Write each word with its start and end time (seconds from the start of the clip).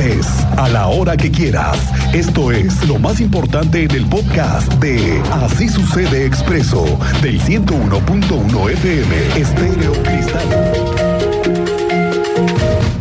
estés, 0.00 0.46
a 0.56 0.68
la 0.68 0.86
hora 0.88 1.16
que 1.16 1.30
quieras. 1.30 1.78
Esto 2.14 2.50
es 2.52 2.86
lo 2.88 2.98
más 2.98 3.20
importante 3.20 3.84
en 3.84 3.90
el 3.90 4.06
podcast 4.06 4.72
de 4.74 5.20
Así 5.32 5.68
sucede 5.68 6.26
expreso 6.26 6.84
del 7.22 7.40
101.1 7.40 8.70
FM 8.70 9.40
Estéreo 9.40 9.92
Cristal. 10.02 10.48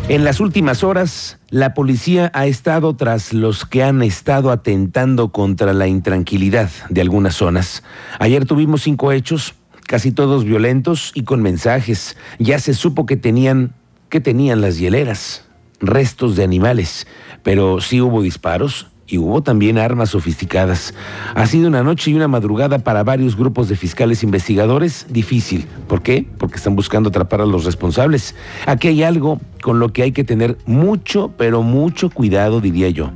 En 0.09 0.23
las 0.23 0.39
últimas 0.39 0.83
horas, 0.83 1.37
la 1.49 1.73
policía 1.73 2.31
ha 2.33 2.47
estado 2.47 2.95
tras 2.95 3.31
los 3.31 3.65
que 3.65 3.83
han 3.83 4.01
estado 4.01 4.51
atentando 4.51 5.31
contra 5.31 5.73
la 5.73 5.87
intranquilidad 5.87 6.69
de 6.89 7.01
algunas 7.01 7.35
zonas. 7.35 7.83
Ayer 8.17 8.45
tuvimos 8.45 8.81
cinco 8.81 9.11
hechos, 9.11 9.53
casi 9.85 10.11
todos 10.11 10.45
violentos 10.45 11.11
y 11.13 11.23
con 11.23 11.41
mensajes. 11.41 12.17
Ya 12.39 12.57
se 12.59 12.73
supo 12.73 13.05
que 13.05 13.17
tenían, 13.17 13.75
que 14.09 14.19
tenían 14.19 14.61
las 14.61 14.79
hieleras, 14.79 15.48
restos 15.79 16.35
de 16.35 16.43
animales, 16.43 17.07
pero 17.43 17.81
sí 17.81 18.01
hubo 18.01 18.21
disparos, 18.21 18.87
y 19.09 19.17
hubo 19.17 19.41
también 19.41 19.77
armas 19.77 20.11
sofisticadas. 20.11 20.93
Ha 21.33 21.45
sido 21.47 21.67
una 21.67 21.83
noche 21.83 22.11
y 22.11 22.13
una 22.13 22.27
madrugada 22.27 22.79
para 22.79 23.03
varios 23.03 23.35
grupos 23.35 23.67
de 23.67 23.75
fiscales 23.75 24.23
investigadores 24.23 25.07
difícil. 25.09 25.65
¿Por 25.87 26.01
qué? 26.01 26.25
Porque 26.37 26.57
están 26.57 26.75
buscando 26.75 27.09
atrapar 27.09 27.41
a 27.41 27.45
los 27.45 27.65
responsables. 27.65 28.35
Aquí 28.67 28.87
hay 28.87 29.03
algo 29.03 29.39
con 29.61 29.79
lo 29.79 29.91
que 29.91 30.03
hay 30.03 30.11
que 30.11 30.23
tener 30.23 30.57
mucho, 30.65 31.31
pero 31.37 31.63
mucho 31.63 32.09
cuidado, 32.09 32.61
diría 32.61 32.89
yo. 32.89 33.11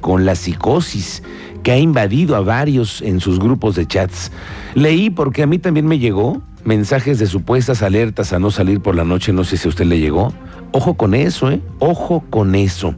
Con 0.00 0.24
la 0.24 0.34
psicosis 0.34 1.22
que 1.62 1.72
ha 1.72 1.78
invadido 1.78 2.36
a 2.36 2.40
varios 2.40 3.00
en 3.00 3.20
sus 3.20 3.38
grupos 3.38 3.74
de 3.74 3.86
chats. 3.86 4.30
Leí 4.74 5.08
porque 5.10 5.42
a 5.42 5.46
mí 5.46 5.58
también 5.58 5.86
me 5.86 5.98
llegó 5.98 6.42
mensajes 6.64 7.18
de 7.18 7.26
supuestas 7.26 7.82
alertas 7.82 8.32
a 8.32 8.38
no 8.38 8.50
salir 8.50 8.80
por 8.80 8.94
la 8.94 9.04
noche, 9.04 9.32
no 9.32 9.44
sé 9.44 9.56
si 9.56 9.68
a 9.68 9.70
usted 9.70 9.84
le 9.84 9.98
llegó. 10.00 10.32
Ojo 10.76 10.94
con 10.94 11.14
eso, 11.14 11.50
¿eh? 11.50 11.60
Ojo 11.78 12.24
con 12.30 12.54
eso 12.54 12.94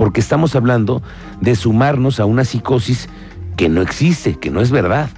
porque 0.00 0.20
estamos 0.20 0.56
hablando 0.56 1.02
de 1.42 1.54
sumarnos 1.54 2.20
a 2.20 2.24
una 2.24 2.46
psicosis 2.46 3.10
que 3.58 3.68
no 3.68 3.82
existe, 3.82 4.34
que 4.36 4.48
no 4.48 4.62
es 4.62 4.70
verdad. 4.70 5.10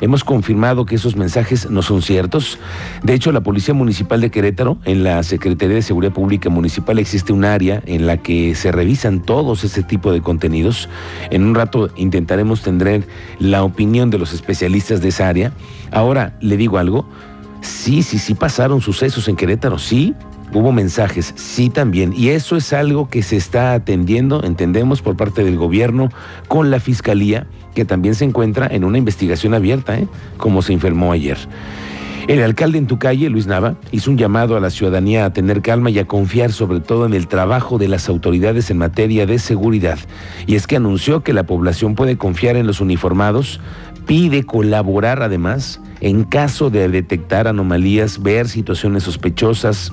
Hemos 0.00 0.22
confirmado 0.22 0.86
que 0.86 0.94
esos 0.94 1.16
mensajes 1.16 1.68
no 1.72 1.82
son 1.82 2.02
ciertos. 2.02 2.60
De 3.02 3.14
hecho, 3.14 3.32
la 3.32 3.40
Policía 3.40 3.74
Municipal 3.74 4.20
de 4.20 4.30
Querétaro, 4.30 4.78
en 4.84 5.02
la 5.02 5.24
Secretaría 5.24 5.74
de 5.74 5.82
Seguridad 5.82 6.12
Pública 6.12 6.50
Municipal, 6.50 7.00
existe 7.00 7.32
un 7.32 7.44
área 7.44 7.82
en 7.86 8.06
la 8.06 8.18
que 8.18 8.54
se 8.54 8.70
revisan 8.70 9.22
todos 9.22 9.64
ese 9.64 9.82
tipo 9.82 10.12
de 10.12 10.22
contenidos. 10.22 10.88
En 11.30 11.44
un 11.44 11.56
rato 11.56 11.90
intentaremos 11.96 12.62
tener 12.62 13.08
la 13.40 13.64
opinión 13.64 14.10
de 14.10 14.18
los 14.18 14.32
especialistas 14.32 15.00
de 15.00 15.08
esa 15.08 15.28
área. 15.28 15.52
Ahora, 15.90 16.36
le 16.40 16.56
digo 16.56 16.78
algo. 16.78 17.08
Sí, 17.60 18.04
sí, 18.04 18.20
sí 18.20 18.34
pasaron 18.34 18.80
sucesos 18.80 19.26
en 19.26 19.34
Querétaro, 19.34 19.80
sí, 19.80 20.14
Hubo 20.54 20.72
mensajes, 20.72 21.34
sí 21.36 21.68
también, 21.68 22.14
y 22.16 22.30
eso 22.30 22.56
es 22.56 22.72
algo 22.72 23.10
que 23.10 23.22
se 23.22 23.36
está 23.36 23.74
atendiendo, 23.74 24.42
entendemos, 24.42 25.02
por 25.02 25.16
parte 25.16 25.44
del 25.44 25.56
gobierno 25.56 26.08
con 26.48 26.70
la 26.70 26.80
Fiscalía, 26.80 27.46
que 27.74 27.84
también 27.84 28.14
se 28.14 28.24
encuentra 28.24 28.66
en 28.66 28.84
una 28.84 28.98
investigación 28.98 29.52
abierta, 29.52 29.98
¿eh? 29.98 30.08
como 30.38 30.62
se 30.62 30.72
informó 30.72 31.12
ayer. 31.12 31.36
El 32.28 32.42
alcalde 32.42 32.76
en 32.76 32.86
tu 32.86 32.98
calle, 32.98 33.30
Luis 33.30 33.46
Nava, 33.46 33.76
hizo 33.90 34.10
un 34.10 34.18
llamado 34.18 34.54
a 34.54 34.60
la 34.60 34.68
ciudadanía 34.68 35.24
a 35.24 35.32
tener 35.32 35.62
calma 35.62 35.88
y 35.88 35.98
a 35.98 36.06
confiar 36.06 36.52
sobre 36.52 36.80
todo 36.80 37.06
en 37.06 37.14
el 37.14 37.26
trabajo 37.26 37.78
de 37.78 37.88
las 37.88 38.08
autoridades 38.08 38.70
en 38.70 38.76
materia 38.76 39.24
de 39.24 39.38
seguridad. 39.38 39.98
Y 40.46 40.54
es 40.54 40.66
que 40.66 40.76
anunció 40.76 41.22
que 41.22 41.32
la 41.32 41.44
población 41.44 41.94
puede 41.94 42.18
confiar 42.18 42.56
en 42.56 42.66
los 42.66 42.82
uniformados, 42.82 43.60
pide 44.06 44.44
colaborar 44.44 45.22
además 45.22 45.80
en 46.00 46.24
caso 46.24 46.68
de 46.68 46.88
detectar 46.88 47.48
anomalías, 47.48 48.22
ver 48.22 48.48
situaciones 48.48 49.04
sospechosas, 49.04 49.92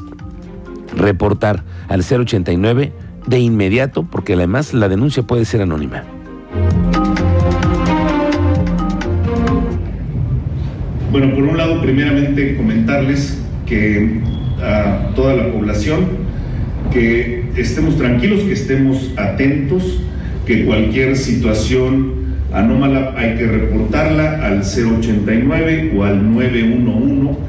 reportar 0.96 1.64
al 1.88 2.02
089 2.02 2.92
de 3.28 3.40
inmediato, 3.40 4.04
porque 4.04 4.34
además 4.34 4.74
la 4.74 4.88
denuncia 4.88 5.24
puede 5.24 5.46
ser 5.46 5.62
anónima. 5.62 6.04
Bueno, 11.12 11.34
por 11.34 11.44
un 11.44 11.58
lado, 11.58 11.82
primeramente 11.82 12.56
comentarles 12.58 13.42
que 13.66 14.20
a 14.62 15.12
toda 15.16 15.36
la 15.36 15.52
población 15.52 16.06
que 16.92 17.46
estemos 17.56 17.98
tranquilos, 17.98 18.42
que 18.42 18.54
estemos 18.54 19.12
atentos, 19.18 20.02
que 20.46 20.66
cualquier 20.66 21.16
situación 21.16 22.26
anómala 22.54 23.14
hay 23.18 23.36
que 23.36 23.48
reportarla 23.48 24.46
al 24.46 24.60
089 24.60 25.94
o 25.98 26.04
al 26.04 26.34
911 26.34 27.40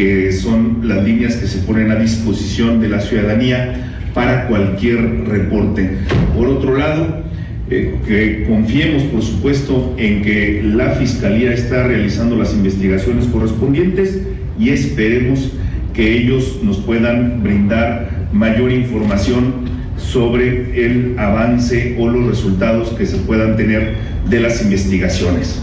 que 0.00 0.32
son 0.32 0.80
las 0.84 1.04
líneas 1.04 1.36
que 1.36 1.46
se 1.46 1.58
ponen 1.58 1.90
a 1.90 1.96
disposición 1.96 2.80
de 2.80 2.88
la 2.88 3.02
ciudadanía 3.02 4.00
para 4.14 4.48
cualquier 4.48 5.26
reporte. 5.28 5.90
Por 6.34 6.48
otro 6.48 6.78
lado, 6.78 7.22
eh, 7.68 7.96
que 8.06 8.46
confiemos, 8.48 9.02
por 9.02 9.20
supuesto, 9.20 9.94
en 9.98 10.22
que 10.22 10.62
la 10.64 10.92
Fiscalía 10.92 11.52
está 11.52 11.82
realizando 11.86 12.34
las 12.36 12.54
investigaciones 12.54 13.26
correspondientes 13.26 14.22
y 14.58 14.70
esperemos 14.70 15.52
que 15.92 16.16
ellos 16.16 16.60
nos 16.62 16.78
puedan 16.78 17.42
brindar 17.42 18.28
mayor 18.32 18.72
información 18.72 19.68
sobre 19.98 20.82
el 20.82 21.18
avance 21.18 21.94
o 21.98 22.08
los 22.08 22.26
resultados 22.26 22.88
que 22.96 23.04
se 23.04 23.18
puedan 23.18 23.54
tener 23.54 23.96
de 24.30 24.40
las 24.40 24.62
investigaciones. 24.62 25.60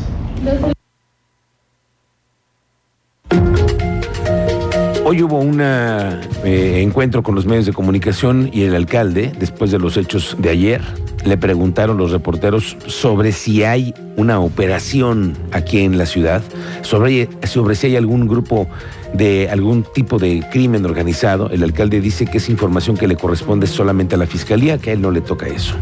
Hoy 5.17 5.23
hubo 5.23 5.39
un 5.39 5.59
eh, 5.59 6.81
encuentro 6.83 7.23
con 7.23 7.33
los 7.33 7.47
medios 7.47 7.65
de 7.65 7.73
comunicación 7.73 8.51
y 8.53 8.61
el 8.65 8.75
alcalde, 8.75 9.31
después 9.39 9.71
de 9.71 9.79
los 9.79 9.97
hechos 9.97 10.37
de 10.37 10.51
ayer, 10.51 10.79
le 11.25 11.37
preguntaron 11.37 11.97
los 11.97 12.11
reporteros 12.11 12.77
sobre 12.85 13.31
si 13.31 13.63
hay 13.63 13.95
una 14.15 14.39
operación 14.39 15.35
aquí 15.53 15.79
en 15.79 15.97
la 15.97 16.05
ciudad, 16.05 16.43
sobre, 16.83 17.29
sobre 17.47 17.73
si 17.73 17.87
hay 17.87 17.95
algún 17.95 18.27
grupo 18.27 18.67
de 19.15 19.49
algún 19.49 19.87
tipo 19.91 20.19
de 20.19 20.45
crimen 20.51 20.85
organizado. 20.85 21.49
El 21.49 21.63
alcalde 21.63 21.99
dice 21.99 22.27
que 22.27 22.37
es 22.37 22.47
información 22.47 22.95
que 22.95 23.07
le 23.07 23.15
corresponde 23.15 23.65
solamente 23.65 24.13
a 24.13 24.19
la 24.19 24.27
fiscalía, 24.27 24.77
que 24.77 24.91
a 24.91 24.93
él 24.93 25.01
no 25.01 25.09
le 25.09 25.21
toca 25.21 25.47
eso. 25.47 25.73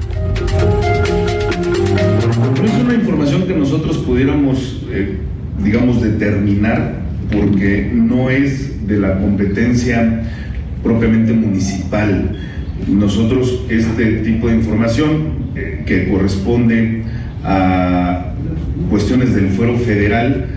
No 2.58 2.64
es 2.64 2.74
una 2.82 2.94
información 2.94 3.46
que 3.46 3.54
nosotros 3.54 3.98
pudiéramos, 3.98 4.82
eh, 4.92 5.18
digamos, 5.62 6.02
determinar 6.02 7.04
porque 7.30 7.92
no 7.94 8.30
es 8.30 8.75
de 8.88 9.00
la 9.00 9.20
competencia 9.20 10.24
propiamente 10.84 11.34
municipal. 11.34 12.38
Nosotros 12.88 13.66
este 13.70 14.18
tipo 14.18 14.48
de 14.48 14.56
información 14.56 15.50
eh, 15.56 15.84
que 15.86 16.10
corresponde 16.10 17.04
a 17.44 18.34
cuestiones 18.90 19.34
del 19.34 19.50
fuero 19.50 19.78
federal 19.78 20.48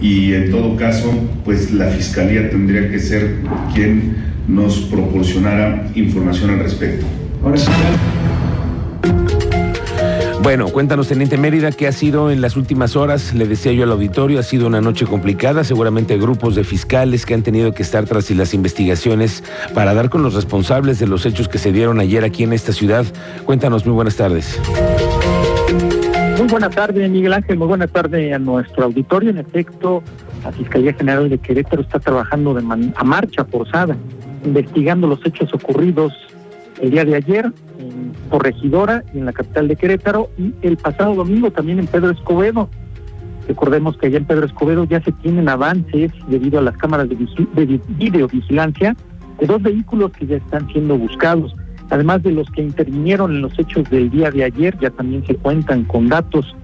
y 0.00 0.32
en 0.32 0.50
todo 0.50 0.76
caso 0.76 1.10
pues 1.44 1.72
la 1.72 1.86
fiscalía 1.86 2.50
tendría 2.50 2.90
que 2.90 2.98
ser 2.98 3.36
quien 3.74 4.16
nos 4.48 4.78
proporcionara 4.80 5.88
información 5.94 6.50
al 6.50 6.58
respecto. 6.60 7.06
Bueno, 10.46 10.68
cuéntanos, 10.68 11.08
Teniente 11.08 11.36
Mérida, 11.38 11.72
qué 11.72 11.88
ha 11.88 11.92
sido 11.92 12.30
en 12.30 12.40
las 12.40 12.56
últimas 12.56 12.94
horas. 12.94 13.34
Le 13.34 13.48
decía 13.48 13.72
yo 13.72 13.82
al 13.82 13.90
auditorio, 13.90 14.38
ha 14.38 14.44
sido 14.44 14.68
una 14.68 14.80
noche 14.80 15.04
complicada. 15.04 15.64
Seguramente 15.64 16.16
grupos 16.18 16.54
de 16.54 16.62
fiscales 16.62 17.26
que 17.26 17.34
han 17.34 17.42
tenido 17.42 17.74
que 17.74 17.82
estar 17.82 18.04
tras 18.04 18.30
las 18.30 18.54
investigaciones 18.54 19.42
para 19.74 19.92
dar 19.92 20.08
con 20.08 20.22
los 20.22 20.34
responsables 20.34 21.00
de 21.00 21.08
los 21.08 21.26
hechos 21.26 21.48
que 21.48 21.58
se 21.58 21.72
dieron 21.72 21.98
ayer 21.98 22.22
aquí 22.22 22.44
en 22.44 22.52
esta 22.52 22.72
ciudad. 22.72 23.04
Cuéntanos, 23.44 23.84
muy 23.86 23.96
buenas 23.96 24.14
tardes. 24.14 24.60
Muy 26.38 26.46
buenas 26.46 26.72
tardes, 26.72 27.10
Miguel 27.10 27.32
Ángel. 27.32 27.58
Muy 27.58 27.66
buenas 27.66 27.90
tardes 27.90 28.32
a 28.32 28.38
nuestro 28.38 28.84
auditorio. 28.84 29.30
En 29.30 29.38
efecto, 29.38 30.00
la 30.44 30.52
Fiscalía 30.52 30.92
General 30.92 31.28
de 31.28 31.38
Querétaro 31.38 31.82
está 31.82 31.98
trabajando 31.98 32.54
de 32.54 32.60
a 32.94 33.02
marcha 33.02 33.44
forzada, 33.46 33.96
investigando 34.44 35.08
los 35.08 35.18
hechos 35.26 35.52
ocurridos 35.52 36.12
el 36.80 36.92
día 36.92 37.04
de 37.04 37.16
ayer 37.16 37.52
en 37.78 38.12
Corregidora 38.30 39.04
y 39.14 39.18
en 39.18 39.26
la 39.26 39.32
capital 39.32 39.68
de 39.68 39.76
Querétaro 39.76 40.30
y 40.38 40.54
el 40.62 40.76
pasado 40.76 41.14
domingo 41.14 41.50
también 41.50 41.78
en 41.78 41.86
Pedro 41.86 42.10
Escobedo. 42.10 42.68
Recordemos 43.48 43.96
que 43.96 44.06
allá 44.06 44.18
en 44.18 44.24
Pedro 44.24 44.46
Escobedo 44.46 44.84
ya 44.84 45.00
se 45.00 45.12
tienen 45.12 45.48
avances 45.48 46.10
debido 46.28 46.58
a 46.58 46.62
las 46.62 46.76
cámaras 46.76 47.08
de, 47.08 47.16
de 47.16 47.80
videovigilancia 47.88 48.96
de 49.38 49.46
dos 49.46 49.62
vehículos 49.62 50.12
que 50.12 50.26
ya 50.26 50.36
están 50.36 50.66
siendo 50.68 50.98
buscados. 50.98 51.54
Además 51.90 52.22
de 52.22 52.32
los 52.32 52.50
que 52.50 52.62
intervinieron 52.62 53.32
en 53.32 53.42
los 53.42 53.56
hechos 53.58 53.88
del 53.90 54.10
día 54.10 54.30
de 54.30 54.44
ayer, 54.44 54.76
ya 54.80 54.90
también 54.90 55.24
se 55.24 55.36
cuentan 55.36 55.84
con 55.84 56.08
datos. 56.08 56.56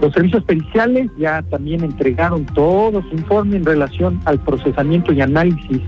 Los 0.00 0.12
servicios 0.14 0.42
periciales 0.42 1.08
ya 1.16 1.42
también 1.42 1.84
entregaron 1.84 2.44
todo 2.46 3.02
su 3.02 3.14
informe 3.14 3.56
en 3.56 3.64
relación 3.64 4.20
al 4.24 4.40
procesamiento 4.40 5.12
y 5.12 5.20
análisis 5.20 5.80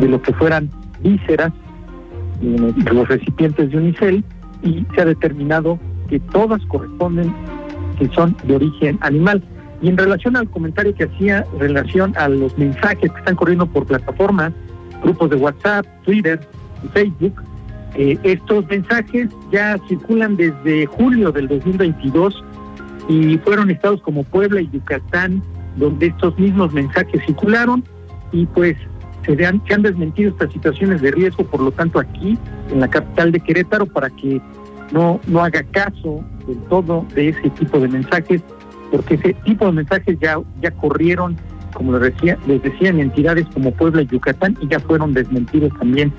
de 0.00 0.08
lo 0.08 0.20
que 0.20 0.32
fueran 0.32 0.68
vísceras 1.00 1.52
los 2.40 3.08
recipientes 3.08 3.70
de 3.70 3.76
Unicel 3.76 4.24
y 4.62 4.84
se 4.94 5.02
ha 5.02 5.04
determinado 5.04 5.78
que 6.08 6.20
todas 6.20 6.64
corresponden, 6.66 7.32
que 7.98 8.08
son 8.08 8.36
de 8.44 8.56
origen 8.56 8.98
animal. 9.02 9.42
Y 9.80 9.88
en 9.88 9.96
relación 9.96 10.36
al 10.36 10.48
comentario 10.50 10.94
que 10.94 11.04
hacía, 11.04 11.44
relación 11.58 12.14
a 12.16 12.28
los 12.28 12.56
mensajes 12.58 13.10
que 13.12 13.18
están 13.18 13.36
corriendo 13.36 13.66
por 13.66 13.86
plataformas, 13.86 14.52
grupos 15.02 15.30
de 15.30 15.36
WhatsApp, 15.36 15.86
Twitter 16.04 16.40
y 16.84 16.88
Facebook, 16.88 17.34
Eh, 17.94 18.18
estos 18.22 18.68
mensajes 18.68 19.28
ya 19.50 19.76
circulan 19.88 20.36
desde 20.36 20.86
julio 20.86 21.32
del 21.32 21.48
2022 21.48 22.44
y 23.08 23.38
fueron 23.38 23.70
estados 23.70 24.02
como 24.02 24.24
Puebla 24.24 24.60
y 24.60 24.68
Yucatán 24.70 25.42
donde 25.76 26.06
estos 26.06 26.38
mismos 26.38 26.72
mensajes 26.72 27.20
circularon 27.24 27.82
y 28.30 28.46
pues 28.46 28.76
se 29.36 29.46
han, 29.46 29.82
desmentido 29.82 30.30
estas 30.30 30.52
situaciones 30.52 31.02
de 31.02 31.10
riesgo, 31.10 31.44
por 31.44 31.60
lo 31.60 31.70
tanto 31.70 31.98
aquí 31.98 32.38
en 32.70 32.80
la 32.80 32.88
capital 32.88 33.32
de 33.32 33.40
Querétaro 33.40 33.86
para 33.86 34.08
que 34.10 34.40
no, 34.92 35.20
no 35.26 35.44
haga 35.44 35.62
caso 35.64 36.24
del 36.46 36.58
todo 36.68 37.04
de 37.14 37.28
ese 37.28 37.50
tipo 37.50 37.78
de 37.78 37.88
mensajes, 37.88 38.42
porque 38.90 39.14
ese 39.14 39.34
tipo 39.44 39.66
de 39.66 39.72
mensajes 39.72 40.18
ya, 40.18 40.38
ya 40.62 40.70
corrieron, 40.70 41.36
como 41.74 41.98
les 41.98 42.14
decía, 42.14 42.38
les 42.46 42.62
decía, 42.62 42.88
en 42.88 43.00
entidades 43.00 43.46
como 43.52 43.70
Puebla 43.72 44.02
y 44.02 44.06
Yucatán 44.06 44.56
y 44.62 44.68
ya 44.68 44.80
fueron 44.80 45.12
desmentidos 45.12 45.72
también 45.78 46.12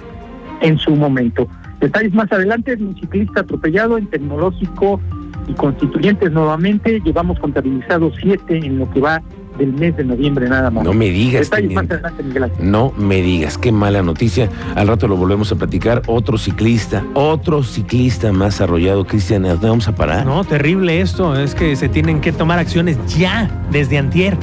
en 0.62 0.78
su 0.78 0.92
momento. 0.96 1.48
Detalles 1.80 2.14
más 2.14 2.32
adelante, 2.32 2.76
un 2.76 2.96
ciclista 2.96 3.42
atropellado 3.42 3.98
en 3.98 4.06
tecnológico 4.08 5.00
y 5.48 5.54
constituyentes 5.54 6.32
nuevamente, 6.32 7.02
llevamos 7.04 7.40
contabilizados 7.40 8.14
siete 8.22 8.58
en 8.58 8.78
lo 8.78 8.92
que 8.92 9.00
va 9.00 9.24
del 9.60 9.74
mes 9.74 9.96
de 9.96 10.04
noviembre 10.04 10.50
nada 10.50 10.72
más. 10.72 10.84
No 10.84 10.94
me 10.94 11.10
digas. 11.10 11.50
Detalles 11.50 11.74
más 11.74 11.86
adelante, 11.86 12.24
Miguel 12.24 12.44
Ángel. 12.46 12.72
No 12.72 12.94
me 12.98 13.22
digas, 13.22 13.58
qué 13.58 13.72
mala 13.72 14.02
noticia. 14.02 14.50
Al 14.76 14.88
rato 14.88 15.08
lo 15.08 15.18
volvemos 15.18 15.52
a 15.52 15.56
platicar. 15.56 16.02
Otro 16.08 16.38
ciclista, 16.38 17.06
otro 17.14 17.62
ciclista 17.62 18.32
más 18.32 18.62
arrollado. 18.62 19.06
Cristian, 19.06 19.46
¿a 19.46 19.50
dónde 19.50 19.70
vamos 19.70 19.88
a 19.88 19.96
parar? 19.96 20.26
No, 20.26 20.44
terrible 20.44 21.02
esto. 21.02 21.36
Es 21.36 21.54
que 21.54 21.76
se 21.76 21.90
tienen 21.90 22.22
que 22.22 22.32
tomar 22.32 22.58
acciones 22.58 22.98
ya, 23.16 23.50
desde 23.72 23.98
antier. 23.98 24.38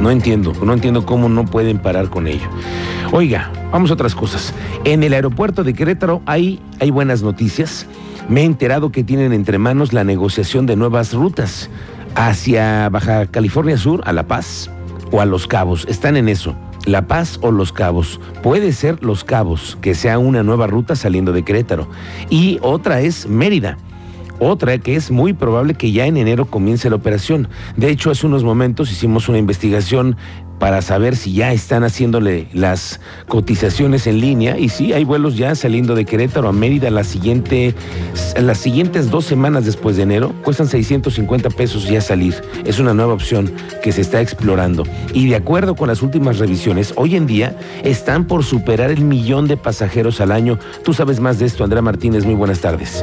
No 0.00 0.10
entiendo, 0.10 0.52
no 0.62 0.72
entiendo 0.72 1.06
cómo 1.06 1.28
no 1.28 1.44
pueden 1.44 1.78
parar 1.78 2.08
con 2.08 2.26
ello. 2.26 2.48
Oiga, 3.12 3.50
vamos 3.70 3.90
a 3.90 3.94
otras 3.94 4.14
cosas. 4.14 4.54
En 4.84 5.02
el 5.02 5.12
aeropuerto 5.12 5.62
de 5.62 5.74
Querétaro 5.74 6.22
hay, 6.26 6.60
hay 6.80 6.90
buenas 6.90 7.22
noticias. 7.22 7.86
Me 8.28 8.42
he 8.42 8.44
enterado 8.44 8.92
que 8.92 9.04
tienen 9.04 9.32
entre 9.32 9.58
manos 9.58 9.92
la 9.92 10.04
negociación 10.04 10.66
de 10.66 10.76
nuevas 10.76 11.12
rutas 11.12 11.68
hacia 12.14 12.88
Baja 12.88 13.26
California 13.26 13.76
Sur, 13.76 14.02
a 14.04 14.12
La 14.12 14.26
Paz 14.26 14.70
o 15.10 15.20
a 15.20 15.26
Los 15.26 15.46
Cabos. 15.46 15.86
Están 15.88 16.16
en 16.16 16.28
eso. 16.28 16.54
La 16.86 17.06
Paz 17.06 17.38
o 17.42 17.50
Los 17.50 17.72
Cabos. 17.72 18.20
Puede 18.42 18.72
ser 18.72 19.02
Los 19.02 19.24
Cabos, 19.24 19.78
que 19.80 19.94
sea 19.94 20.18
una 20.18 20.42
nueva 20.42 20.66
ruta 20.66 20.96
saliendo 20.96 21.32
de 21.32 21.42
Querétaro. 21.42 21.88
Y 22.30 22.58
otra 22.62 23.00
es 23.00 23.26
Mérida. 23.26 23.76
Otra 24.38 24.78
que 24.78 24.96
es 24.96 25.10
muy 25.10 25.34
probable 25.34 25.74
que 25.74 25.92
ya 25.92 26.06
en 26.06 26.16
enero 26.16 26.46
comience 26.46 26.88
la 26.88 26.96
operación. 26.96 27.48
De 27.76 27.90
hecho, 27.90 28.10
hace 28.10 28.26
unos 28.26 28.42
momentos 28.42 28.90
hicimos 28.90 29.28
una 29.28 29.36
investigación 29.36 30.16
para 30.60 30.82
saber 30.82 31.16
si 31.16 31.32
ya 31.32 31.52
están 31.52 31.82
haciéndole 31.82 32.46
las 32.52 33.00
cotizaciones 33.26 34.06
en 34.06 34.20
línea 34.20 34.58
y 34.58 34.68
sí, 34.68 34.92
hay 34.92 35.04
vuelos 35.04 35.36
ya 35.36 35.54
saliendo 35.54 35.94
de 35.94 36.04
Querétaro 36.04 36.48
a 36.48 36.52
Mérida 36.52 36.90
la 36.90 37.02
siguiente, 37.02 37.74
las 38.36 38.58
siguientes 38.58 39.10
dos 39.10 39.24
semanas 39.24 39.64
después 39.64 39.96
de 39.96 40.02
enero, 40.02 40.34
cuestan 40.44 40.68
650 40.68 41.48
pesos 41.50 41.88
ya 41.88 42.02
salir. 42.02 42.34
Es 42.64 42.78
una 42.78 42.92
nueva 42.92 43.14
opción 43.14 43.50
que 43.82 43.90
se 43.90 44.02
está 44.02 44.20
explorando 44.20 44.84
y 45.14 45.28
de 45.30 45.36
acuerdo 45.36 45.74
con 45.74 45.88
las 45.88 46.02
últimas 46.02 46.38
revisiones, 46.38 46.92
hoy 46.94 47.16
en 47.16 47.26
día 47.26 47.56
están 47.82 48.26
por 48.26 48.44
superar 48.44 48.90
el 48.90 49.00
millón 49.00 49.48
de 49.48 49.56
pasajeros 49.56 50.20
al 50.20 50.30
año. 50.30 50.58
Tú 50.84 50.92
sabes 50.92 51.20
más 51.20 51.38
de 51.38 51.46
esto, 51.46 51.64
Andrea 51.64 51.82
Martínez, 51.82 52.26
muy 52.26 52.34
buenas 52.34 52.60
tardes. 52.60 53.02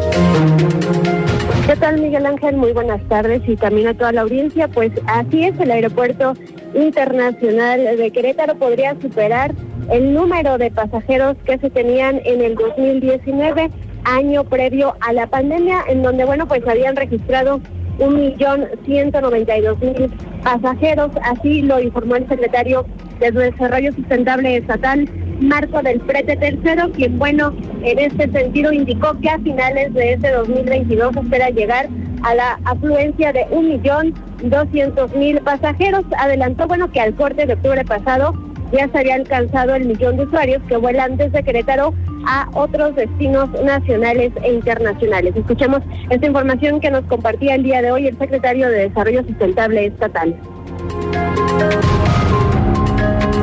¿Qué 1.66 1.76
tal, 1.76 2.00
Miguel 2.00 2.26
Ángel? 2.26 2.56
Muy 2.56 2.72
buenas 2.72 3.02
tardes 3.10 3.42
y 3.46 3.56
también 3.56 3.88
a 3.88 3.94
toda 3.94 4.14
la 4.14 4.22
audiencia. 4.22 4.70
Pues 4.70 4.92
así 5.06 5.44
es, 5.44 5.60
el 5.60 5.72
aeropuerto 5.72 6.34
internacional 6.74 7.47
de 7.56 8.12
Querétaro 8.12 8.56
podría 8.56 8.96
superar 9.02 9.54
el 9.90 10.14
número 10.14 10.58
de 10.58 10.70
pasajeros 10.70 11.38
que 11.46 11.58
se 11.58 11.70
tenían 11.70 12.20
en 12.26 12.42
el 12.42 12.56
2019, 12.56 13.70
año 14.04 14.44
previo 14.44 14.96
a 15.00 15.14
la 15.14 15.28
pandemia, 15.28 15.78
en 15.88 16.04
donde, 16.04 16.26
bueno, 16.26 16.48
pues 16.48 16.62
habían 16.68 16.96
registrado 16.96 17.62
un 18.00 18.16
millón 18.16 18.68
ciento 18.86 19.22
noventa 19.22 19.58
y 19.58 19.62
dos 19.62 19.80
mil 19.80 20.12
pasajeros. 20.44 21.12
Así 21.24 21.62
lo 21.62 21.80
informó 21.80 22.18
el 22.18 22.28
secretario 22.28 22.86
de 23.20 23.32
Desarrollo 23.32 23.94
Sustentable 23.94 24.58
Estatal, 24.58 25.10
Marco 25.40 25.82
del 25.82 26.02
Prete 26.02 26.36
Tercero, 26.36 26.92
quien, 26.92 27.18
bueno, 27.18 27.54
en 27.84 28.00
este 28.00 28.30
sentido 28.30 28.74
indicó 28.74 29.18
que 29.22 29.30
a 29.30 29.40
finales 29.40 29.94
de 29.94 30.14
este 30.14 30.32
2022 30.32 31.16
espera 31.16 31.50
llegar 31.50 31.88
a 32.28 32.36
la 32.36 32.60
afluencia 32.66 33.32
de 33.32 33.48
un 33.52 33.70
millón 33.70 34.14
doscientos 34.44 35.16
mil 35.16 35.40
pasajeros. 35.40 36.04
Adelantó, 36.20 36.68
bueno, 36.68 36.92
que 36.92 37.00
al 37.00 37.16
corte 37.16 37.46
de 37.46 37.54
octubre 37.54 37.86
pasado 37.86 38.34
ya 38.74 38.90
se 38.90 38.98
había 38.98 39.16
alcanzado 39.16 39.76
el 39.76 39.86
millón 39.86 40.18
de 40.18 40.26
usuarios 40.26 40.62
que 40.68 40.76
vuelan 40.76 41.16
desde 41.16 41.42
Querétaro 41.42 41.94
a 42.28 42.50
otros 42.54 42.98
destinos 42.98 43.50
nacionales 43.64 44.34
e 44.44 44.52
internacionales. 44.52 45.38
Escuchemos 45.38 45.82
esta 46.10 46.28
información 46.28 46.82
que 46.82 46.92
nos 46.92 47.06
compartía 47.06 47.56
el 47.56 47.64
día 47.64 47.82
de 47.82 47.94
hoy 47.94 48.08
el 48.08 48.18
secretario 48.18 48.70
de 48.70 48.90
Desarrollo 48.90 49.24
Sustentable 49.24 49.86
Estatal. 49.86 50.36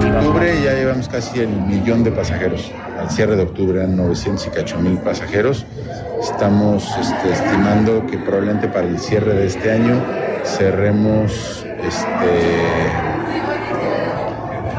En 0.03 0.15
octubre 0.15 0.63
ya 0.63 0.75
llevamos 0.75 1.09
casi 1.09 1.41
el 1.41 1.49
millón 1.49 2.05
de 2.05 2.13
pasajeros. 2.13 2.71
Al 2.99 3.11
cierre 3.11 3.37
de 3.37 3.45
octubre 3.45 3.79
eran 3.79 3.97
900 3.97 4.47
y 4.47 4.51
cacho 4.51 4.79
mil 4.79 4.99
pasajeros. 4.99 5.65
Estamos 6.21 6.97
este, 6.99 7.33
estimando 7.33 8.07
que 8.07 8.19
probablemente 8.19 8.69
para 8.69 8.87
el 8.87 8.99
cierre 8.99 9.35
de 9.35 9.47
este 9.47 9.71
año 9.73 10.03
cerremos 10.45 11.65
este, 11.83 12.89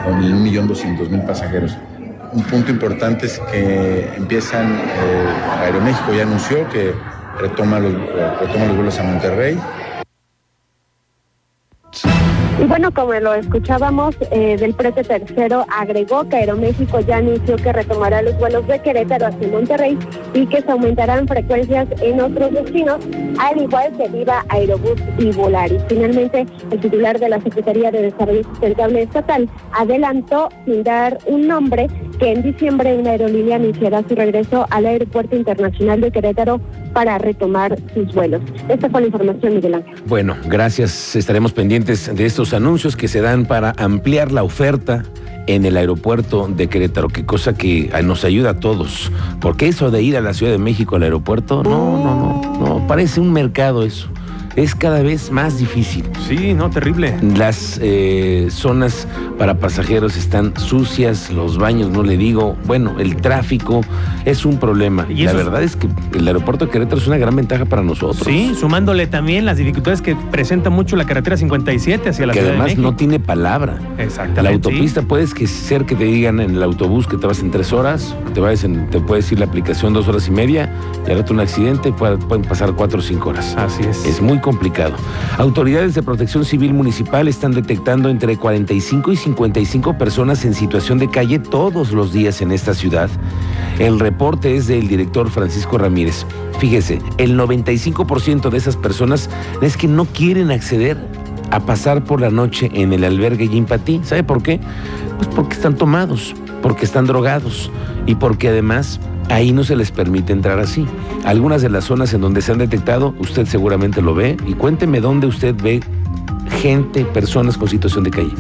con 0.03 0.67
doscientos 0.67 1.09
mil 1.09 1.21
pasajeros. 1.21 1.77
Un 2.33 2.43
punto 2.43 2.71
importante 2.71 3.27
es 3.27 3.39
que 3.51 4.13
empiezan, 4.17 4.65
eh, 4.65 5.63
Aeroméxico 5.63 6.13
ya 6.13 6.23
anunció 6.23 6.67
que 6.69 6.93
retoma 7.39 7.79
los, 7.79 7.93
retoma 8.39 8.65
los 8.65 8.75
vuelos 8.75 8.99
a 8.99 9.03
Monterrey. 9.03 9.57
Y 12.57 12.63
bueno, 12.67 12.89
como 12.93 13.13
lo 13.13 13.33
escuchábamos, 13.33 14.15
eh, 14.31 14.55
del 14.57 14.73
prete 14.73 15.03
tercero 15.03 15.65
agregó 15.77 16.27
que 16.29 16.37
Aeroméxico 16.37 17.01
ya 17.01 17.17
anunció 17.17 17.57
que 17.57 17.73
retomará 17.73 18.21
los 18.21 18.37
vuelos 18.39 18.65
de 18.67 18.79
Querétaro 18.79 19.27
hacia 19.27 19.47
Monterrey 19.49 19.97
y 20.33 20.47
que 20.47 20.61
se 20.61 20.71
aumentarán 20.71 21.27
frecuencias 21.27 21.85
en 22.01 22.21
otros 22.21 22.53
destinos, 22.53 22.99
al 23.39 23.61
igual 23.61 23.91
que 23.97 24.07
Viva 24.07 24.45
Aerobús 24.47 24.95
y 25.17 25.31
Volaris. 25.31 25.81
Finalmente, 25.89 26.45
el 26.71 26.79
titular 26.79 27.19
de 27.19 27.27
la 27.27 27.41
Secretaría 27.41 27.91
de 27.91 28.03
Desarrollo 28.03 28.43
Sustentable 28.43 29.01
Estatal 29.01 29.49
adelantó 29.73 30.47
sin 30.63 30.83
dar 30.83 31.17
un 31.25 31.47
nombre 31.47 31.87
que 32.19 32.31
en 32.31 32.41
diciembre 32.41 32.97
una 32.97 33.11
aerolínea 33.11 33.57
anunciará 33.57 34.01
su 34.07 34.15
regreso 34.15 34.65
al 34.69 34.85
Aeropuerto 34.85 35.35
Internacional 35.35 35.99
de 35.99 36.09
Querétaro 36.09 36.61
para 36.93 37.17
retomar 37.17 37.77
sus 37.93 38.13
vuelos. 38.13 38.41
Esta 38.69 38.89
fue 38.89 39.01
la 39.01 39.07
información, 39.07 39.55
Miguel 39.55 39.75
Ángel. 39.75 39.95
Bueno, 40.05 40.37
gracias. 40.45 41.17
Estaremos 41.17 41.51
pendientes 41.51 42.15
de 42.15 42.25
estos 42.25 42.44
anuncios 42.53 42.95
que 42.95 43.07
se 43.07 43.21
dan 43.21 43.45
para 43.45 43.73
ampliar 43.77 44.31
la 44.31 44.43
oferta 44.43 45.03
en 45.47 45.65
el 45.65 45.77
aeropuerto 45.77 46.47
de 46.47 46.67
Querétaro, 46.67 47.07
qué 47.09 47.25
cosa 47.25 47.53
que 47.53 47.89
ah, 47.93 48.01
nos 48.01 48.23
ayuda 48.23 48.51
a 48.51 48.59
todos. 48.59 49.11
Porque 49.39 49.67
eso 49.67 49.91
de 49.91 50.01
ir 50.01 50.17
a 50.17 50.21
la 50.21 50.33
Ciudad 50.33 50.51
de 50.51 50.57
México 50.57 50.95
al 50.95 51.03
aeropuerto, 51.03 51.63
no, 51.63 52.03
no, 52.03 52.15
no, 52.15 52.59
no, 52.59 52.87
parece 52.87 53.19
un 53.19 53.31
mercado 53.31 53.83
eso. 53.83 54.09
Es 54.55 54.73
cada 54.73 55.01
vez 55.01 55.31
más 55.31 55.57
difícil. 55.59 56.05
Sí, 56.29 56.53
no, 56.53 56.69
terrible. 56.69 57.17
Las 57.35 57.77
eh, 57.83 58.47
zonas 58.49 59.05
para 59.37 59.55
pasajeros 59.59 60.15
están 60.15 60.53
sucias, 60.57 61.29
los 61.29 61.57
baños, 61.57 61.89
no 61.89 62.03
le 62.03 62.15
digo. 62.15 62.55
Bueno, 62.65 62.95
el 62.99 63.17
tráfico 63.17 63.81
es 64.23 64.45
un 64.45 64.57
problema. 64.57 65.05
Y 65.09 65.23
la 65.25 65.33
verdad 65.33 65.61
es 65.61 65.75
que 65.75 65.89
el 66.17 66.25
aeropuerto 66.25 66.65
de 66.65 66.71
Querétaro 66.71 67.01
es 67.01 67.07
una 67.07 67.17
gran 67.17 67.35
ventaja 67.35 67.65
para 67.65 67.83
nosotros. 67.83 68.25
Sí, 68.25 68.53
sumándole 68.57 69.07
también 69.07 69.45
las 69.45 69.57
dificultades 69.57 70.01
que 70.01 70.15
presenta 70.31 70.69
mucho 70.69 70.95
la 70.95 71.05
carretera 71.05 71.35
57 71.35 72.09
hacia 72.09 72.25
la 72.25 72.31
que 72.31 72.39
Ciudad 72.39 72.51
de 72.53 72.57
además 72.57 72.67
México. 72.67 72.81
no 72.81 72.95
tiene 72.95 73.19
palabra. 73.19 73.77
Exactamente. 73.97 74.41
La 74.41 74.49
autopista 74.51 75.01
puedes 75.01 75.33
que 75.33 75.47
ser 75.47 75.85
que 75.85 75.95
te 75.95 76.05
digan 76.05 76.39
en 76.39 76.51
el 76.51 76.63
autobús 76.63 77.07
que 77.07 77.17
te 77.17 77.27
vas 77.27 77.39
en 77.41 77.51
tres 77.51 77.73
horas, 77.73 78.15
te 78.33 78.39
vayas 78.39 78.63
en, 78.63 78.89
te 78.89 79.01
puede 79.01 79.21
decir 79.21 79.37
la 79.37 79.47
aplicación 79.47 79.91
dos 79.91 80.07
horas 80.07 80.29
y 80.29 80.31
media, 80.31 80.71
y 81.05 81.13
rato 81.13 81.33
un 81.33 81.41
accidente 81.41 81.91
puede- 81.91 82.17
pueden 82.17 82.45
pasar 82.45 82.71
cuatro 82.73 82.99
o 82.99 83.01
cinco 83.01 83.31
horas. 83.31 83.53
Así 83.57 83.83
es. 83.83 84.05
Es 84.05 84.21
muy 84.21 84.39
complicado. 84.45 84.93
Autoridades 85.39 85.95
de 85.95 86.03
protección 86.03 86.45
civil 86.45 86.71
municipal 86.71 87.27
están 87.27 87.51
detectando 87.51 88.09
entre 88.09 88.37
45 88.37 89.11
y 89.11 89.15
55 89.15 89.97
personas 89.97 90.45
en 90.45 90.53
situación 90.53 90.99
de 90.99 91.09
calle 91.09 91.39
todos 91.39 91.91
los 91.91 92.13
días 92.13 92.43
en 92.43 92.51
esta 92.51 92.75
ciudad. 92.75 93.09
El 93.79 93.99
reporte 93.99 94.55
es 94.55 94.67
del 94.67 94.87
director 94.87 95.31
Francisco 95.31 95.79
Ramírez. 95.79 96.27
Fíjese, 96.59 97.01
el 97.17 97.39
95% 97.39 98.51
de 98.51 98.57
esas 98.57 98.77
personas 98.77 99.31
es 99.63 99.77
que 99.77 99.87
no 99.87 100.05
quieren 100.05 100.51
acceder 100.51 100.95
a 101.49 101.61
pasar 101.61 102.03
por 102.03 102.21
la 102.21 102.29
noche 102.29 102.69
en 102.71 102.93
el 102.93 103.03
albergue 103.03 103.49
Yimpatí. 103.49 104.01
¿Sabe 104.03 104.23
por 104.23 104.43
qué? 104.43 104.59
Pues 105.17 105.27
porque 105.29 105.55
están 105.55 105.75
tomados, 105.75 106.35
porque 106.65 106.83
están 106.83 107.05
drogados 107.05 107.69
y 108.07 108.15
porque 108.15 108.49
además 108.49 108.99
ahí 109.29 109.51
no 109.51 109.63
se 109.63 109.75
les 109.75 109.91
permite 109.91 110.33
entrar 110.33 110.57
así. 110.57 110.87
Algunas 111.23 111.61
de 111.61 111.69
las 111.69 111.83
zonas 111.83 112.11
en 112.15 112.21
donde 112.21 112.41
se 112.41 112.53
han 112.53 112.57
detectado, 112.57 113.13
usted 113.19 113.45
seguramente 113.45 114.01
lo 114.01 114.15
ve 114.15 114.35
y 114.47 114.53
cuénteme 114.53 114.99
dónde 114.99 115.27
usted 115.27 115.53
ve 115.61 115.81
gente, 116.63 117.05
personas 117.05 117.55
con 117.55 117.67
situación 117.67 118.03
de 118.03 118.09
calle. 118.09 118.33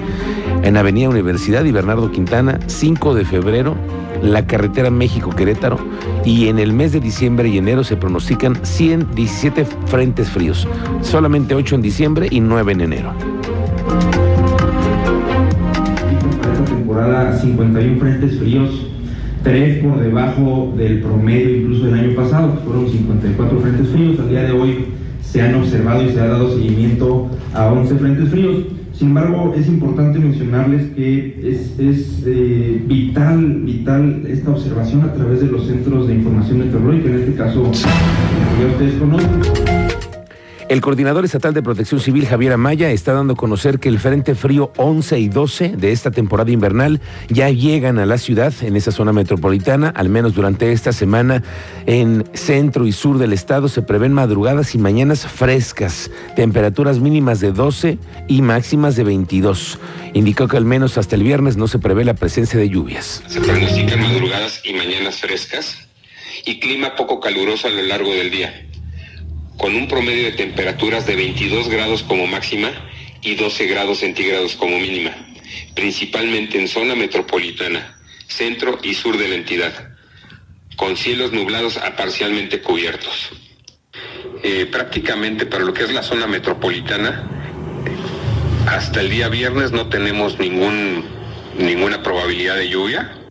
En 0.63 0.75
Avenida 0.75 1.07
Universidad 1.07 1.65
y 1.65 1.71
Bernardo 1.71 2.11
Quintana, 2.11 2.59
5 2.65 3.13
de 3.13 3.25
febrero, 3.25 3.75
la 4.23 4.47
carretera 4.47 4.89
México-Querétaro 4.89 5.77
y 6.25 6.47
en 6.47 6.57
el 6.57 6.73
mes 6.73 6.93
de 6.93 7.01
diciembre 7.01 7.49
y 7.49 7.59
enero 7.59 7.83
se 7.83 7.95
pronostican 7.95 8.57
117 8.65 9.67
frentes 9.85 10.31
fríos, 10.31 10.67
solamente 11.03 11.53
8 11.53 11.75
en 11.75 11.81
diciembre 11.83 12.27
y 12.31 12.39
9 12.39 12.71
en 12.71 12.81
enero. 12.81 13.13
Para 16.95 17.31
esta 17.31 17.31
temporada 17.31 17.39
51 17.39 17.99
frentes 17.99 18.39
fríos, 18.39 18.87
3 19.43 19.83
por 19.83 19.99
debajo 19.99 20.73
del 20.77 21.01
promedio 21.01 21.57
incluso 21.57 21.85
del 21.87 21.93
año 21.93 22.15
pasado, 22.15 22.55
que 22.55 22.61
fueron 22.61 22.89
54 22.89 23.59
frentes 23.59 23.89
fríos. 23.89 24.19
Al 24.21 24.29
día 24.29 24.43
de 24.43 24.51
hoy 24.53 24.85
se 25.21 25.41
han 25.41 25.55
observado 25.55 26.03
y 26.03 26.13
se 26.13 26.21
ha 26.21 26.27
dado 26.27 26.55
seguimiento 26.55 27.27
a 27.53 27.67
11 27.67 27.95
frentes 27.95 28.29
fríos. 28.29 28.63
Sin 28.93 29.09
embargo, 29.09 29.53
es 29.57 29.67
importante 29.67 30.19
mencionarles 30.19 30.83
que 30.93 31.37
es, 31.43 31.77
es 31.77 32.23
eh, 32.25 32.81
vital, 32.87 33.63
vital 33.65 34.23
esta 34.29 34.51
observación 34.51 35.01
a 35.01 35.13
través 35.13 35.41
de 35.41 35.47
los 35.47 35.67
centros 35.67 36.07
de 36.07 36.15
información 36.15 36.59
meteorológica, 36.59 37.09
en 37.09 37.15
este 37.15 37.33
caso, 37.33 37.69
ya 37.73 38.67
ustedes 38.71 38.93
conocen. 38.93 40.04
El 40.67 40.81
coordinador 40.81 41.25
estatal 41.25 41.53
de 41.53 41.61
protección 41.61 41.99
civil, 41.99 42.25
Javier 42.25 42.53
Amaya, 42.53 42.89
está 42.89 43.13
dando 43.13 43.33
a 43.33 43.35
conocer 43.35 43.79
que 43.79 43.87
el 43.87 43.99
Frente 43.99 44.33
Frío 44.33 44.71
11 44.77 45.19
y 45.19 45.29
12 45.29 45.69
de 45.77 45.91
esta 45.91 46.09
temporada 46.09 46.49
invernal 46.49 47.01
ya 47.29 47.51
llegan 47.51 47.99
a 47.99 48.07
la 48.07 48.17
ciudad, 48.17 48.51
en 48.61 48.75
esa 48.75 48.91
zona 48.91 49.13
metropolitana, 49.13 49.89
al 49.89 50.09
menos 50.09 50.33
durante 50.33 50.71
esta 50.71 50.91
semana. 50.91 51.43
En 51.85 52.25
centro 52.33 52.87
y 52.87 52.93
sur 52.93 53.19
del 53.19 53.31
estado 53.31 53.67
se 53.67 53.83
prevén 53.83 54.11
madrugadas 54.11 54.73
y 54.73 54.79
mañanas 54.79 55.27
frescas, 55.27 56.09
temperaturas 56.35 56.99
mínimas 56.99 57.39
de 57.41 57.51
12 57.51 57.99
y 58.27 58.41
máximas 58.41 58.95
de 58.95 59.03
22. 59.03 59.77
Indicó 60.15 60.47
que 60.47 60.57
al 60.57 60.65
menos 60.65 60.97
hasta 60.97 61.15
el 61.15 61.21
viernes 61.21 61.57
no 61.57 61.67
se 61.67 61.77
prevé 61.77 62.05
la 62.05 62.15
presencia 62.15 62.59
de 62.59 62.69
lluvias. 62.69 63.21
Se 63.27 63.39
pronostican 63.39 64.01
madrugadas 64.01 64.61
y 64.65 64.73
mañanas 64.73 65.17
frescas 65.17 65.77
y 66.43 66.59
clima 66.59 66.95
poco 66.95 67.19
caluroso 67.19 67.67
a 67.67 67.71
lo 67.71 67.83
largo 67.83 68.09
del 68.09 68.31
día 68.31 68.65
con 69.57 69.75
un 69.75 69.87
promedio 69.87 70.25
de 70.25 70.31
temperaturas 70.33 71.05
de 71.05 71.15
22 71.15 71.69
grados 71.69 72.03
como 72.03 72.27
máxima 72.27 72.71
y 73.21 73.35
12 73.35 73.65
grados 73.67 73.99
centígrados 73.99 74.55
como 74.55 74.77
mínima, 74.79 75.11
principalmente 75.73 76.59
en 76.59 76.67
zona 76.67 76.95
metropolitana, 76.95 77.97
centro 78.27 78.79
y 78.83 78.93
sur 78.93 79.17
de 79.17 79.27
la 79.27 79.35
entidad, 79.35 79.95
con 80.75 80.97
cielos 80.97 81.31
nublados 81.31 81.77
a 81.77 81.95
parcialmente 81.95 82.61
cubiertos. 82.61 83.31
Eh, 84.43 84.67
prácticamente 84.71 85.45
para 85.45 85.63
lo 85.63 85.73
que 85.73 85.83
es 85.83 85.91
la 85.91 86.03
zona 86.03 86.27
metropolitana, 86.27 87.27
hasta 88.67 89.01
el 89.01 89.09
día 89.09 89.29
viernes 89.29 89.71
no 89.71 89.89
tenemos 89.89 90.39
ningún, 90.39 91.05
ninguna 91.57 92.03
probabilidad 92.03 92.57
de 92.57 92.69
lluvia. 92.69 93.24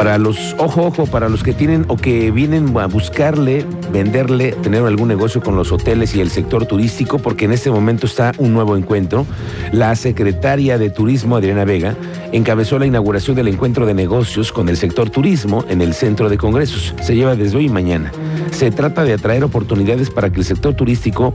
Para 0.00 0.16
los, 0.16 0.56
ojo, 0.56 0.86
ojo, 0.86 1.04
para 1.04 1.28
los 1.28 1.42
que 1.42 1.52
tienen 1.52 1.84
o 1.88 1.96
que 1.98 2.30
vienen 2.30 2.74
a 2.78 2.86
buscarle, 2.86 3.66
venderle, 3.92 4.52
tener 4.52 4.82
algún 4.82 5.08
negocio 5.08 5.42
con 5.42 5.56
los 5.56 5.72
hoteles 5.72 6.14
y 6.14 6.22
el 6.22 6.30
sector 6.30 6.64
turístico, 6.64 7.18
porque 7.18 7.44
en 7.44 7.52
este 7.52 7.70
momento 7.70 8.06
está 8.06 8.32
un 8.38 8.54
nuevo 8.54 8.78
encuentro. 8.78 9.26
La 9.72 9.94
secretaria 9.96 10.78
de 10.78 10.88
Turismo, 10.88 11.36
Adriana 11.36 11.66
Vega, 11.66 11.96
encabezó 12.32 12.78
la 12.78 12.86
inauguración 12.86 13.36
del 13.36 13.48
encuentro 13.48 13.84
de 13.84 13.92
negocios 13.92 14.52
con 14.52 14.70
el 14.70 14.78
sector 14.78 15.10
turismo 15.10 15.66
en 15.68 15.82
el 15.82 15.92
centro 15.92 16.30
de 16.30 16.38
congresos. 16.38 16.94
Se 17.02 17.14
lleva 17.14 17.36
desde 17.36 17.58
hoy 17.58 17.66
y 17.66 17.68
mañana. 17.68 18.10
Se 18.52 18.70
trata 18.70 19.04
de 19.04 19.12
atraer 19.12 19.44
oportunidades 19.44 20.08
para 20.08 20.32
que 20.32 20.38
el 20.38 20.46
sector 20.46 20.72
turístico 20.72 21.34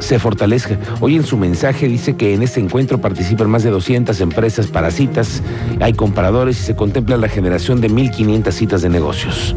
se 0.00 0.18
fortalezca. 0.18 0.76
Hoy 1.00 1.16
en 1.16 1.24
su 1.24 1.36
mensaje 1.36 1.86
dice 1.86 2.16
que 2.16 2.34
en 2.34 2.42
este 2.42 2.60
encuentro 2.60 2.98
participan 2.98 3.48
más 3.48 3.62
de 3.62 3.70
200 3.70 4.20
empresas 4.20 4.66
para 4.66 4.90
citas, 4.90 5.42
hay 5.80 5.92
compradores 5.92 6.58
y 6.60 6.64
se 6.64 6.74
contempla 6.74 7.16
la 7.16 7.28
generación 7.28 7.80
de 7.80 7.88
1.500 7.88 8.50
citas 8.50 8.82
de 8.82 8.88
negocios. 8.88 9.54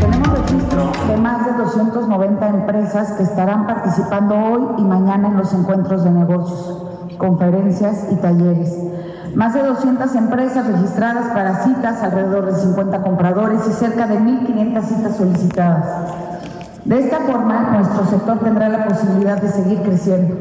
Tenemos 0.00 0.28
registro 0.28 0.92
de 1.08 1.16
más 1.16 1.46
de 1.46 1.52
290 1.52 2.48
empresas 2.48 3.12
que 3.12 3.22
estarán 3.22 3.66
participando 3.66 4.34
hoy 4.34 4.62
y 4.78 4.82
mañana 4.82 5.28
en 5.28 5.36
los 5.36 5.52
encuentros 5.52 6.04
de 6.04 6.10
negocios, 6.10 6.84
conferencias 7.18 8.08
y 8.12 8.16
talleres. 8.16 8.76
Más 9.34 9.54
de 9.54 9.62
200 9.62 10.12
empresas 10.16 10.66
registradas 10.66 11.32
para 11.32 11.62
citas, 11.62 12.02
alrededor 12.02 12.52
de 12.52 12.60
50 12.60 13.00
compradores 13.02 13.60
y 13.70 13.72
cerca 13.72 14.08
de 14.08 14.18
1.500 14.18 14.82
citas 14.82 15.16
solicitadas. 15.16 16.29
De 16.84 16.98
esta 16.98 17.20
forma, 17.20 17.70
nuestro 17.72 18.06
sector 18.06 18.38
tendrá 18.40 18.68
la 18.68 18.86
posibilidad 18.86 19.40
de 19.40 19.48
seguir 19.50 19.82
creciendo. 19.82 20.36